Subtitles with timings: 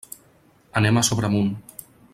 [0.81, 1.55] Anem a Sobremunt.